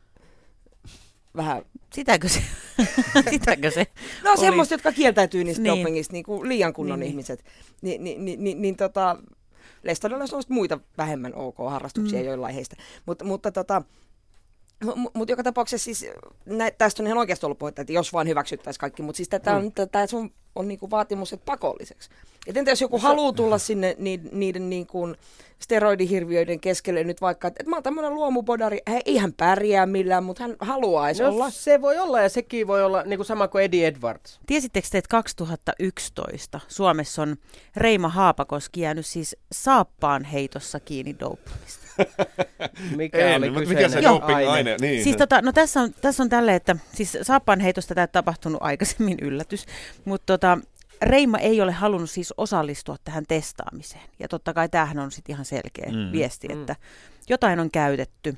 [1.37, 1.63] vähän...
[1.93, 2.43] Sitäkö se?
[3.31, 3.87] Sitäkö se?
[4.25, 5.73] No Oli- semmoista, jotka kieltäytyy niistä Niin.
[5.73, 5.83] niin.
[5.85, 7.37] dopingista, niinku liian kunnon Niin, niin, niin.
[7.37, 7.45] ihmiset.
[7.83, 9.17] Ni, ni, ni, ni, niin tota,
[9.85, 12.23] lestadiolaiset olisi muita vähemmän ok-harrastuksia Mm.
[12.23, 12.27] mm.
[12.27, 12.77] joillain heistä.
[13.07, 13.83] Mut, mutta tota,
[14.85, 16.07] Mutta mut joka tapauksessa siis,
[16.47, 19.57] nä, tästä on ihan oikeasti ollut puhetta, että jos vaan hyväksyttäisiin kaikki, mutta siis tämä
[19.57, 22.11] on, tää sun on niinku vaatimus, että pakolliseksi.
[22.47, 25.15] Et entä jos joku haluaa tulla sinne niiden, niiden niinku
[25.59, 30.25] steroidihirviöiden keskelle nyt vaikka, että, että mä oon tämmöinen luomubodari, hän ei hän pärjää millään,
[30.25, 31.51] mutta hän haluaisi No, olla.
[31.51, 34.41] se voi olla ja sekin voi olla niin kuin sama kuin Eddie Edwards.
[34.47, 37.37] Tiesittekö te, että 2011 Suomessa on
[37.77, 41.85] Reima Haapakoski jäänyt siis saappaan heitossa kiinni dopingista?
[42.97, 44.15] Mikä En, oli mutta mikä se Joo.
[44.21, 44.77] doping-aine?
[44.81, 45.05] Niin.
[45.05, 49.19] Siis tota, no tässä on, tässä on tälle, että siis saappaan heitosta tämä tapahtunut aikaisemmin
[49.23, 49.67] yllätys,
[50.05, 50.59] mutta tota,
[51.03, 54.03] Reima ei ole halunnut siis osallistua tähän testaamiseen.
[54.19, 55.97] Ja totta kai tämähän on sitten ihan selkeä Mm.
[55.99, 56.13] mm.
[56.13, 56.61] viesti, Mm.
[56.61, 56.77] että
[57.29, 58.37] jotain on käytetty.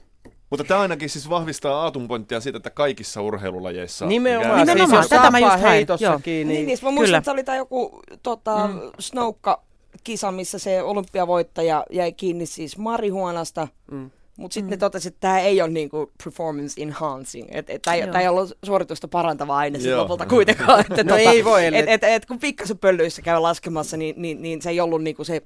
[0.51, 4.07] Mutta tämä ainakin siis vahvistaa Aatun pointtia siitä, että kaikissa urheilulajeissa...
[4.07, 7.19] Nimenomaan, mikä- Nimenomaan, siis tätä mä just heitossakin, Niin, niin, niin, mä muistan, kyllä.
[7.19, 8.81] että se oli tämä joku tota, mm.
[8.99, 14.11] snoukka-kisa, missä se olympiavoittaja jäi kiinni siis marihuonasta, mm.
[14.37, 14.71] Mutta sitten Mm.
[14.71, 18.15] ne totesi, että tämä ei ole niinku performance enhancing, että et, tämä Joo.
[18.21, 20.03] ei ollut suoritusta parantava aine sit Joo.
[20.03, 20.81] lopulta kuitenkaan.
[20.91, 24.43] Että No ei voi, ellei- et, et, et, kun pikkasen pöllyissä käy laskemassa, niin, niin,
[24.43, 25.43] niin se ei ollut niinku se,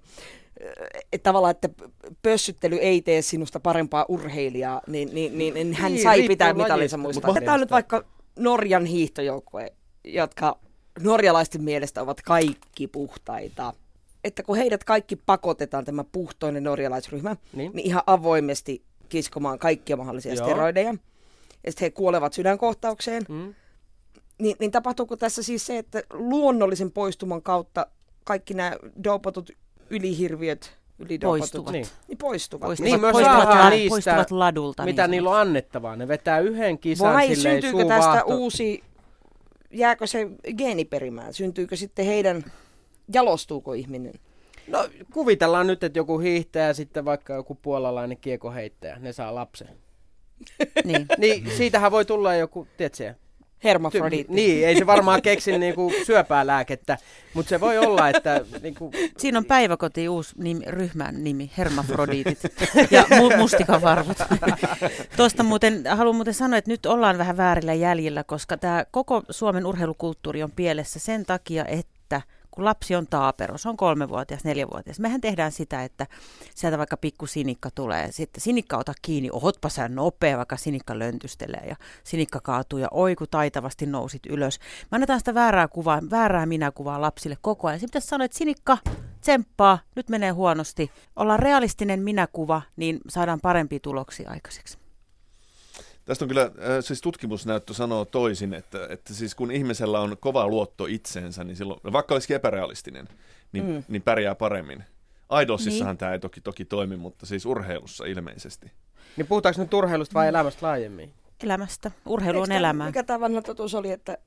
[1.12, 1.68] että tavallaan, että
[2.22, 6.96] pössyttely ei tee sinusta parempaa urheilijaa, niin, niin, niin, niin hän Niin, sai pitää mitallinsa
[6.96, 7.34] mutta muistaa.
[7.40, 8.04] Tätä on nyt vaikka
[8.38, 9.72] Norjan hiihtojoukkue,
[10.04, 10.58] jotka
[11.00, 13.72] norjalaisten mielestä ovat kaikki puhtaita.
[14.24, 17.72] Että kun heidät kaikki pakotetaan, tämä puhtoinen norjalaisryhmä, Niin.
[17.74, 20.46] niin ihan avoimesti kiskomaan kaikkia mahdollisia Joo.
[20.46, 20.94] steroideja,
[21.64, 23.54] ja sitten he kuolevat sydänkohtaukseen, Mm.
[24.38, 27.86] niin, niin tapahtuuko tässä siis se, että luonnollisen poistuman kautta
[28.24, 28.72] kaikki nämä
[29.04, 29.50] dopatut
[29.90, 31.72] ylihirviöt, ylidopatut, Poistuvat.
[31.72, 31.86] Niin.
[32.08, 32.66] niin poistuvat.
[32.68, 34.84] Poistuvat, Niin, myös poistuvat, la- niistä, poistuvat ladulta.
[34.84, 35.96] Mitä niin niillä on annettavaa?
[35.96, 38.36] Ne vetää yhden kisan Vai silleen syntyykö tästä vaahto.
[38.36, 38.82] uusi,
[39.70, 40.28] jääkö se
[40.58, 41.34] geeniperimään?
[41.34, 42.44] Syntyykö sitten heidän,
[43.12, 44.14] jalostuuko ihminen?
[44.66, 49.68] No kuvitellaan nyt, että joku hiihtäjä ja sitten vaikka joku puolalainen kiekoheittäjä, ne saa lapsen.
[50.84, 51.06] niin.
[51.18, 53.14] Niin siitähän voi tulla joku, tiedätkö,
[53.64, 54.34] Hermafrodiitti.
[54.34, 56.98] Niin, ei se varmaan keksi niinku syöpälääkettä,
[57.34, 58.44] mutta se voi olla, että...
[58.62, 58.90] Niinku...
[59.18, 62.38] Siinä on päiväkoti uusi nimi, ryhmän nimi, hermafrodiitit
[62.90, 64.18] ja mu- mustikavarvut.
[65.16, 69.66] Tuosta muuten, haluan muuten sanoa, että nyt ollaan vähän väärillä jäljillä, koska tämä koko Suomen
[69.66, 75.00] urheilukulttuuri on pielessä sen takia, että kun lapsi on taapero, se on kolmevuotias, neljävuotias.
[75.00, 76.06] Mehän tehdään sitä, että
[76.54, 81.66] sieltä vaikka pikku sinikka tulee, sitten sinikka ota kiinni, ohotpa sä nopea, vaikka sinikka löntystelee
[81.68, 84.58] ja sinikka kaatuu ja oiku taitavasti nousit ylös.
[84.58, 87.80] Me annetaan sitä väärää kuvaa, väärää minäkuvaa lapsille koko ajan.
[87.80, 88.78] Sitten pitäisi sanoa, että sinikka,
[89.20, 90.90] tsemppaa, nyt menee huonosti.
[91.16, 94.78] Ollaan realistinen minäkuva, niin saadaan parempia tuloksia aikaiseksi.
[96.10, 100.48] Tästä on kyllä, äh, siis tutkimusnäyttö sanoo toisin, että, että siis kun ihmisellä on kova
[100.48, 103.08] luotto itseensä, niin silloin, vaikka olisikin epärealistinen,
[103.52, 103.84] niin, mm.
[103.88, 104.84] niin pärjää paremmin.
[105.42, 105.98] Idolsissahan niin.
[105.98, 108.72] tämä ei toki, toki toimi, mutta siis urheilussa ilmeisesti.
[109.16, 111.12] Niin puhutaanko nyt urheilusta vai elämästä laajemmin?
[111.42, 111.90] Elämästä.
[112.06, 112.86] Urheilu on elämää.
[112.86, 114.18] Mikä tämä vanha totuus oli, että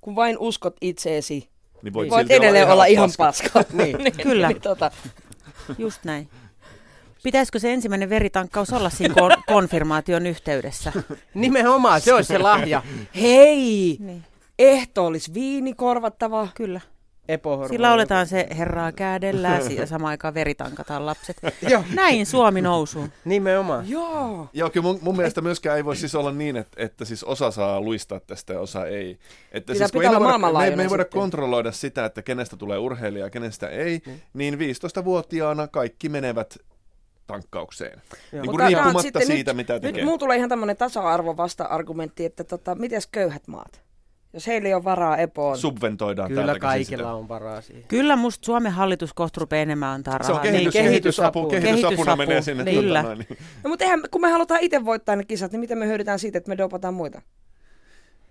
[0.00, 1.48] kun vain uskot itseesi,
[1.82, 3.48] niin voit, voit edelleen olla ihan paska.
[3.52, 3.76] paska.
[3.84, 3.98] niin.
[4.04, 4.90] niin, Kyllä, niin, tota.
[5.78, 6.28] just näin.
[7.22, 10.92] Pitäisikö se ensimmäinen veritankkaus olla siinä kon- konfirmaation yhteydessä?
[11.34, 12.82] Nimenomaan, se olisi se lahja.
[13.20, 13.96] Hei!
[14.00, 14.24] Niin.
[14.58, 16.48] Ehto olisi viini korvattava.
[16.54, 16.80] Kyllä.
[17.68, 21.36] Sillä oletaan se herraa kädellä ja samaan aikaan veritankataan lapset.
[21.94, 23.08] Näin Suomi nousu.
[23.24, 23.88] Nimenomaan.
[23.88, 24.48] Joo.
[24.52, 27.50] Joo, kyllä mun, mun mielestä myöskään ei voi siis olla niin, että, että siis osa
[27.50, 29.18] saa luistaa tästä ja osa ei.
[29.52, 33.24] Että siis, kun ei voida, me, me ei voida kontrolloida sitä, että kenestä tulee urheilija
[33.24, 34.12] ja kenestä ei, mm.
[34.34, 36.58] niin 15-vuotiaana kaikki menevät
[37.32, 38.02] tankkaukseen.
[38.32, 39.92] Niin kuin riippumatta siitä, nyt, mitä tekee.
[39.92, 43.82] Nyt muu tulee ihan tämmöinen tasa-arvo vasta-argumentti, että tota, mites köyhät maat?
[44.32, 45.58] Jos heillä ei ole varaa epoon.
[45.58, 47.12] Subventoidaan Kyllä kaikilla sitä.
[47.12, 47.84] on varaa siihen.
[47.88, 50.26] Kyllä musta Suomen hallitus kohta rupeaa enemmän antaa rahaa.
[50.26, 52.64] Se on kehitys, niin, kehitysapu, kehitysapuna kehitysapu, menee sinne.
[52.64, 52.80] Niin.
[52.80, 53.02] Kyllä.
[53.02, 53.38] Niin.
[53.64, 56.38] No, mutta eihän, kun me halutaan itse voittaa ne kisat, niin miten me hyödytään siitä,
[56.38, 57.22] että me dopataan muita?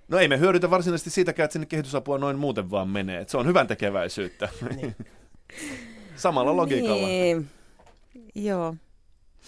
[0.07, 3.21] No ei me hyödytä varsinaisesti siitäkään, että sinne kehitysapua noin muuten vaan menee.
[3.21, 4.49] Että se on hyvän tekeväisyyttä.
[4.75, 4.95] Niin.
[6.15, 7.07] Samalla logiikalla.
[7.07, 7.47] Niin.
[8.35, 8.75] Joo.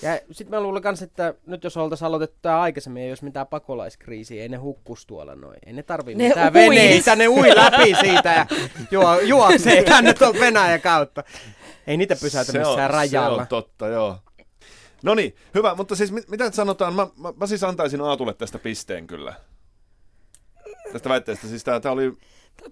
[0.02, 3.48] Ja sitten mä luulen myös, että nyt jos oltaisiin aloitettu tämä aikaisemmin, ei olisi mitään
[3.48, 5.60] pakolaiskriisiä, ei ne hukkus tuolla noin.
[5.66, 6.54] Ei ne tarvii ne mitään ui.
[6.54, 8.46] veneitä, ne ui läpi siitä ja
[8.92, 11.24] juo, juoksee tänne tuolta Venäjän kautta.
[11.88, 13.38] Ei niitä pysäytä missään rajalla.
[13.38, 14.18] Se on totta, joo.
[15.04, 18.60] No niin, hyvä, mutta siis mit, mitä sanotaan, mä, mä, mä siis antaisin Aatulle tästä
[18.60, 19.34] pisteen kyllä.
[20.94, 22.14] Tästä väitteestä, siis tää, tää oli...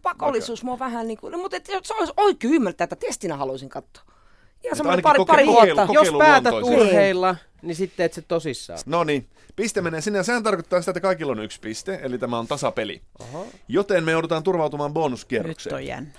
[0.02, 3.70] Pakollisuus mua vähän niin kuin, no, mutta et, se olisi oikein ymmärtää, että testinä haluaisin
[3.70, 4.19] katsoa.
[4.64, 5.88] Ja semmoinen pari, pari vuotta.
[5.92, 8.80] Jos päätät urheilla, niin sitten et se tosissaan.
[8.86, 12.18] No niin, piste menee sinne ja sehän tarkoittaa sitä, että kaikilla on yksi piste, eli
[12.18, 13.02] tämä on tasapeli.
[13.20, 13.48] Oho.
[13.68, 15.74] Joten me joudutaan turvautumaan bonuskierrokseen.
[15.74, 16.12] Nyt on jännä.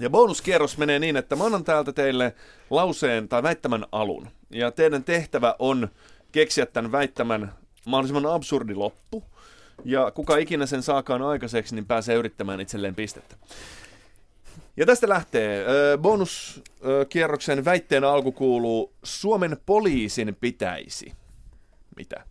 [0.00, 2.34] Ja bonuskierros menee niin, että mä annan täältä teille
[2.70, 4.28] lauseen tai väittämän alun.
[4.50, 5.88] Ja teidän tehtävä on
[6.32, 7.52] keksiä tämän väittämän
[7.84, 9.24] mahdollisimman absurdi loppu.
[9.84, 13.36] Ja kuka ikinä sen saakaan aikaiseksi, niin pääsee yrittämään itselleen pistettä.
[14.78, 15.66] Ja tästä lähtee.
[15.98, 21.12] Bonuskierroksen väitteen alku kuuluu, Suomen poliisin pitäisi.
[21.96, 22.24] Mitä?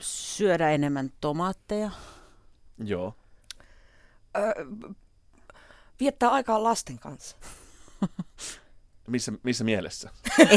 [0.00, 1.90] Syödä enemmän tomaatteja.
[2.84, 3.14] Joo.
[4.36, 4.52] Öö,
[6.00, 7.36] viettää aikaa lasten kanssa.
[9.06, 10.10] Missä, missä mielessä?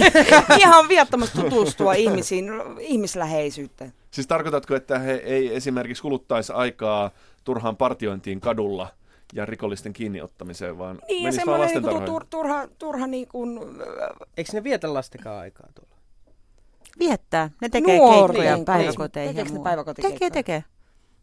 [0.60, 2.46] Ihan viattomasti tutustua ihmisiin,
[2.80, 3.94] ihmisläheisyyteen.
[4.12, 7.12] Siis tarkoitatko, että he ei esimerkiksi kuluttaisi aikaa
[7.44, 8.88] turhaan partiointiin kadulla–
[9.34, 12.06] ja rikollisten kiinniottamiseen, vaan niin, menisi vaan lastentarhoihin.
[12.06, 13.60] Niin, tur, turha, turha niin kuin...
[14.38, 15.96] Eikö ne vietä lastenkaan aikaa tuolla?
[17.00, 17.50] Viettää.
[17.62, 18.34] Ne tekee Nuori.
[18.34, 19.36] keikkoja niin, päiväkoteihin.
[19.36, 20.20] Tekeekö ne päiväkotikeikkoja?
[20.20, 20.63] Tekee, tekee.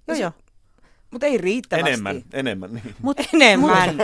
[0.09, 0.33] Joo, joo.
[1.11, 1.91] Mutta ei riittävästi.
[1.91, 2.75] Enemmän, enemmän.
[2.75, 2.95] Niin.
[3.03, 3.97] Mut enemmän.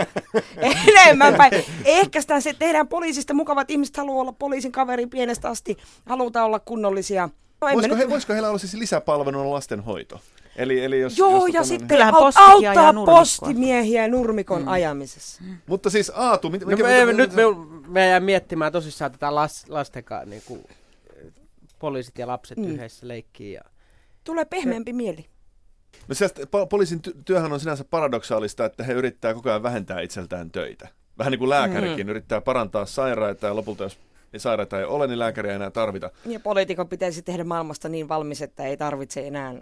[0.95, 1.51] enemmän päin.
[1.85, 5.77] Ehkä sitä se tehdään poliisista mukavat ihmiset haluaa olla poliisin kaveri pienestä asti.
[6.05, 7.29] Halutaan olla kunnollisia.
[7.61, 10.21] No, voisiko, he, voisiko heillä olla siis lisäpalveluna lastenhoito?
[10.55, 12.15] Eli, eli jos, Joo, jos ja tota, sitten niin...
[12.37, 14.67] auttaa postimiehiä nurmikon mm.
[14.67, 15.43] ajamisessa.
[15.43, 15.57] Mm.
[15.65, 16.49] Mutta siis Aatu...
[16.49, 17.43] Mit, no me, me, nyt me,
[17.87, 20.63] me jää miettimään tosissaan tätä las, lastenkaan, niin kuin,
[21.79, 22.67] poliisit ja lapset mm.
[22.67, 23.53] yhdessä leikkii.
[23.53, 23.61] Ja...
[24.23, 24.95] Tulee pehmeämpi ja...
[24.95, 25.25] mieli.
[26.07, 30.01] No sieltä, po- poliisin ty- työhän on sinänsä paradoksaalista, että he yrittää koko ajan vähentää
[30.01, 30.87] itseltään töitä.
[31.17, 32.09] Vähän niin kuin lääkärikin mm.
[32.09, 33.97] yrittää parantaa sairaita ja lopulta jos
[34.31, 36.11] niin sairaita ei ole, niin lääkäriä ei enää tarvita.
[36.25, 39.53] Ja poliitikon pitäisi tehdä maailmasta niin valmis, että ei tarvitse enää...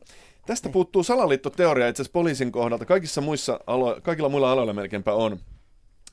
[0.45, 2.85] Tästä puuttuu salaliittoteoria itse asiassa poliisin kohdalta.
[2.85, 5.39] Kaikissa muissa alo- kaikilla muilla aloilla melkeinpä on.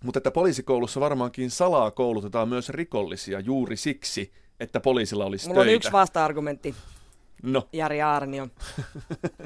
[0.04, 5.70] Mutta että poliisikoulussa varmaankin salaa koulutetaan myös rikollisia juuri siksi, että poliisilla olisi Mulla töitä.
[5.70, 6.74] on yksi vasta-argumentti.
[7.42, 7.68] No.
[7.72, 8.48] Jari Aarnio.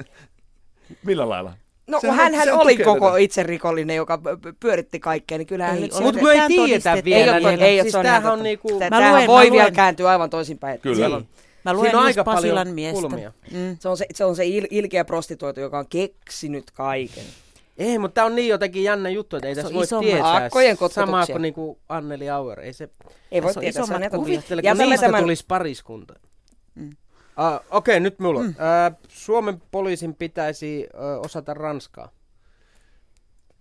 [1.05, 1.53] Millä lailla?
[1.87, 3.17] No kun hän, hän oli koko tätä.
[3.17, 4.19] itse rikollinen, joka
[4.59, 5.77] pyöritti kaikkea, niin kyllähän...
[5.77, 7.37] Ei, mutta kun ei tiedetä vielä.
[7.37, 8.79] Ei, niin, ei, siis tämähän on niinku...
[8.79, 10.79] Tämähän voi vielä kääntyä aivan toisinpäin.
[10.79, 11.05] Kyllä.
[11.15, 11.25] On,
[11.65, 13.07] Mä luen Siinä on aika Pasilan miestä.
[13.51, 13.77] Mm.
[13.79, 17.23] Se on se, se, on se il, ilkeä prostituoitu, joka on keksinyt kaiken.
[17.77, 20.25] Ei, mutta tämä on niin jotenkin jännä juttu, että ei Se tässä voi tietää.
[20.25, 22.59] aakkojen Samaa kuin niinku Anneli Auer.
[22.59, 22.89] Ei se
[23.31, 24.09] Ei voi tietää, kuvia.
[24.09, 26.13] kuvittele, kun niistä tämän, tulisi pariskunta.
[26.75, 26.89] Mm.
[26.89, 26.95] Uh,
[27.55, 28.43] Okei, okay, nyt mulla.
[28.43, 28.49] Mm.
[28.49, 32.09] Uh, Suomen poliisin pitäisi uh, osata ranskaa.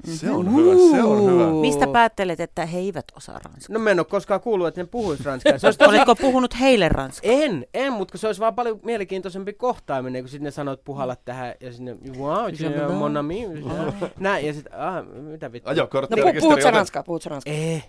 [0.04, 1.61] Se on hyvä, se on hyvä.
[1.61, 3.74] Mistä päättelet, että he eivät osaa ranskaa?
[3.74, 5.59] No mä en ole koskaan kuullut, että ne puhuis ranskaa.
[5.59, 7.33] Se olisi Oletko puhunut heille ranskaa?
[7.33, 11.16] En, en, mutta se olisi vaan paljon mielenkiintoisempi kohtaaminen, kun sitten ne sanoo, että puhalla
[11.16, 13.46] tähän ja sinne, wow, je, mon ami,
[14.18, 15.70] näin, ja sitten, ah, mitä vittu.
[15.70, 17.54] Ajokortti No pu, puhut sä ranskaa, puhut sä ranskaa.
[17.54, 17.83] Ei.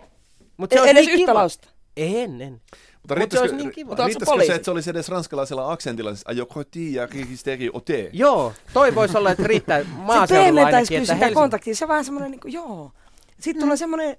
[0.56, 1.68] Mut E- olisi edes niin yhtä lausta.
[1.96, 2.60] En, en.
[3.08, 3.88] Mutta Mut se olisi niin kiva.
[3.88, 8.10] Mutta riittäisikö se, että se olisi edes ranskalaisella aksentilla, siis ajokortti ja registeri ote?
[8.12, 11.34] Joo, toi voisi olla, että riittää Se maaseudulla pehmentäisi ainakin, kyllä että sitä Helsinki.
[11.34, 11.74] kontaktia.
[11.74, 12.92] Se on vähän semmoinen, niin kuin, joo.
[13.40, 14.16] Sitten tulee semmoinen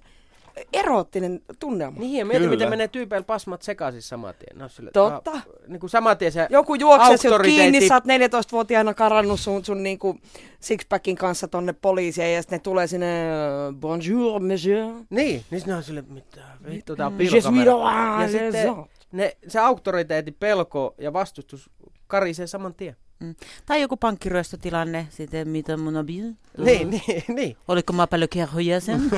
[0.73, 1.99] eroottinen tunnelma.
[1.99, 2.49] Niin, ja mieti, Kyllä.
[2.49, 4.59] miten menee tyypeillä pasmat sekaisin saman tien.
[4.59, 5.31] No, sille, Totta.
[5.31, 9.65] Ah, niin kuin saman tien se Joku juoksee sinut kiinni, sä oot 14-vuotiaana karannut sun,
[9.65, 10.17] sun niinku
[10.59, 14.93] sixpackin kanssa tonne poliisiin ja sitten ne tulee sinne, äh, bonjour monsieur.
[15.09, 17.65] Niin, niin ne on sille, mitä vittu, tää on pilkamera.
[17.65, 18.75] droit, Ja sitten
[19.11, 21.69] ne, se auktoriteetti, pelko ja vastustus
[22.07, 22.95] karisee saman tien.
[23.19, 23.35] Mm.
[23.65, 26.37] Tai joku pankkiryöstötilanne, sitten mitä mun on bien.
[26.65, 27.57] Niin, niin, niin.
[27.67, 29.01] Oliko mä paljon kerhojäsen?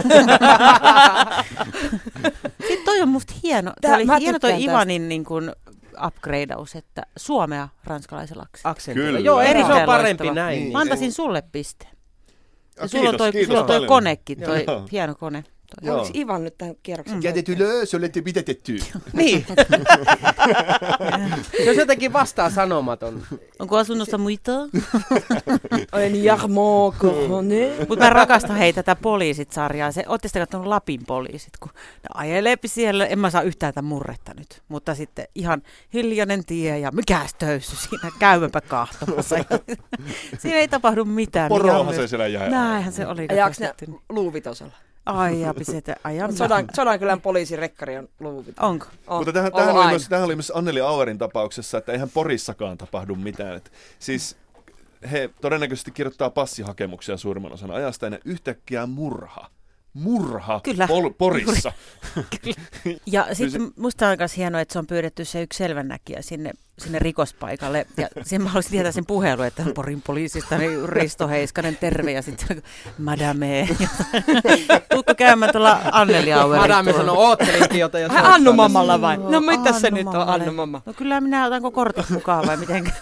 [2.68, 3.74] Sitten toi on musta hieno.
[3.82, 4.64] Tää- oli hieno toi tästä.
[4.72, 5.52] Ivanin niin kuin
[6.08, 8.62] upgradeaus, että suomea ranskalaiselaksi.
[8.66, 9.08] Aksentilla.
[9.08, 9.20] Kyllä.
[9.20, 10.46] Joo, ei, se on parempi loistava.
[10.46, 10.60] näin.
[10.60, 10.72] Niin.
[10.72, 11.88] Mä antaisin sulle piste.
[12.78, 14.88] Ja Ah, sulla on toi, sulla on toi konekin, toi Joo.
[14.92, 15.44] hieno kone.
[15.82, 15.98] Joo.
[16.00, 17.24] Onko Ivan nyt tämän kierroksen?
[17.24, 18.80] Ja te le, se olette pidätetty.
[19.14, 19.46] Niin.
[21.64, 23.24] se on jotenkin vastaa sanomaton.
[23.60, 24.52] Onko asunnossa muita?
[26.06, 27.72] En Jarmo Corone.
[27.90, 29.92] Mutta mä rakastan hei tätä poliisit-sarjaa.
[29.92, 33.06] Se, ootte sitten katsonut Lapin poliisit, kun ne ajeleepi siellä.
[33.06, 34.62] En mä saa yhtään tätä murretta nyt.
[34.68, 35.62] Mutta sitten ihan
[35.94, 38.12] hiljainen tie ja mikäs töyssy siinä.
[38.20, 39.36] Käymäpä kahtomassa.
[40.40, 41.50] Siinä ei tapahdu mitään.
[41.50, 42.50] Poroahan se siellä jäi.
[42.50, 43.26] myös- Näinhän se oli.
[43.30, 43.74] Ajaaks ne
[44.10, 44.74] luuvitosella?
[45.06, 45.96] Ai ja pisetä.
[46.04, 48.68] Ajan Sodan, Sodankylän poliisirekkari on luuvitosa.
[48.68, 48.86] Onko?
[49.08, 49.90] On, Mutta tähän, tähän, oli aina.
[49.90, 53.56] myös, tähän oli myös Anneli Auerin tapauksessa, että eihän Porissakaan tapahdu mitään.
[53.56, 54.38] Et, siis
[55.12, 59.50] he todennäköisesti kirjoittaa passihakemuksia suurimman osan ajasta ja ne yhtäkkiä murha.
[59.94, 60.88] Murha Kyllä.
[60.88, 61.72] Pol- Porissa.
[63.06, 67.00] Ja sitten musta on myös hienoa, että se on pyydetty se yksi selvänäkijä sinne, sinne
[67.00, 67.86] rikospaikalle.
[67.98, 72.12] Ja sen mä haluaisin tietää sen puhelun, että Porin poliisista, niin Risto Heiskanen, terve.
[72.12, 72.62] Ja sitten
[72.98, 73.68] madame.
[74.92, 79.18] Tuutko käymään tuolla Anneli Auerin Madame sanoo, oottelinkin jota jo Ai Annu Mammalla vai?
[79.18, 80.16] No mitä se nyt on.
[80.30, 80.82] Annu Mamma?
[80.86, 82.94] No kyllä minä otanko kortit mukaan vai miten,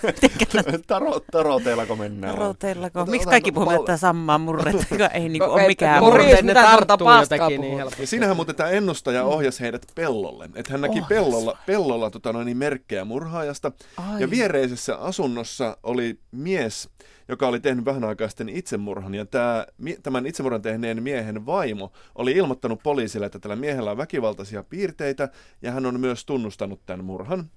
[0.87, 2.37] Taro, taroteellako mennään?
[2.37, 2.99] roteillako?
[3.01, 6.41] Ota- Miksi kaikki puhuvat pal- tätä samaa murretta, joka ei niinku No, ole mikään murre.
[6.41, 7.61] Ne tarttuu puhuu?
[7.61, 8.05] niin helposti.
[8.07, 10.49] Siinähän muuten tämä ennustaja ohjasi heidät pellolle.
[10.55, 13.66] Että hän näki pellolla, pellolla tota noin, niin merkkejä murhaajasta.
[13.97, 14.21] Ai.
[14.21, 16.89] Ja viereisessä asunnossa oli mies,
[17.27, 19.15] joka oli tehnyt vähän aikaa sitten itsemurhan.
[19.15, 19.65] Ja tämä,
[20.03, 25.29] tämän itsemurhan tehneen miehen vaimo oli ilmoittanut poliisille, että tällä miehellä on väkivaltaisia piirteitä.
[25.61, 27.49] Ja hän on myös tunnustanut tämän murhan.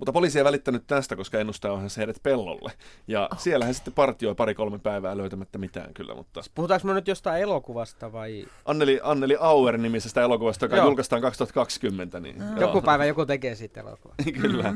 [0.00, 2.72] Mutta poliisi ei välittänyt tästä, koska ennustaja ohjasi heidät pellolle.
[3.08, 3.38] Ja Oh.
[3.40, 6.14] siellä hän sitten partioi pari-kolme päivää löytämättä mitään kyllä.
[6.14, 10.86] Mutta Puhutaanko me nyt jostain elokuvasta vai Anneli, Anneli Auer-nimisestä elokuvasta, joka Joo.
[10.86, 12.20] julkaistaan 2020.
[12.20, 12.60] Niin, joo.
[12.60, 14.16] joku päivä joku tekee siitä elokuvaa?
[14.42, 14.74] Kyllä.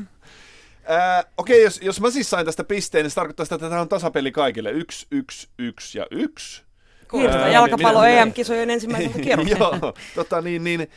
[0.87, 3.81] Ää, Okei, jos, jos mä siis sain tästä pisteen, niin se tarkoittaa sitä, että tämä
[3.81, 4.71] on tasapeli kaikille.
[4.71, 6.63] Yksi, yksi, yksi ja yksi.
[7.11, 9.63] Kuulostaa Ää, jalkapallo EM-kisojen ensimmäiseltä kierrokselta.
[9.81, 10.89] Joo, tota niin, niin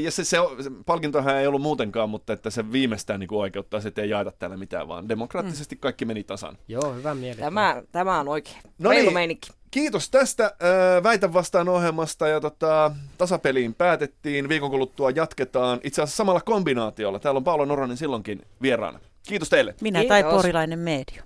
[0.00, 3.80] ja se, se, se palkintohan ei ollut muutenkaan, mutta että se viimeistään niin kuin oikeuttaa,
[3.80, 6.58] se, että ei jaeta täällä mitään, vaan demokraattisesti kaikki meni tasan.
[6.68, 7.40] Joo, hyvä mieli.
[7.40, 8.56] Tämä, tämä on oikein.
[8.78, 9.14] No Reilu niin.
[9.14, 9.50] meininki.
[9.70, 14.48] Kiitos tästä ää, Väitä vastaan ohjelmasta ja tota, tasapeliin päätettiin.
[14.48, 17.18] Viikon kuluttua jatketaan itse asiassa samalla kombinaatiolla.
[17.18, 19.00] Täällä on Paolo Noronen silloinkin vieraana.
[19.28, 19.74] Kiitos teille.
[19.80, 20.36] Minä tai Kiitos.
[20.36, 21.22] porilainen medio.